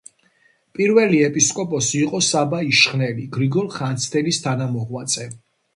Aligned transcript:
პირველი 0.77 1.19
ეპისკოპოსი 1.27 2.01
იყო 2.07 2.23
საბა 2.31 2.63
იშხნელი, 2.71 3.29
გრიგოლ 3.39 3.73
ხანძთელის 3.79 4.45
თანამოღვაწე. 4.49 5.33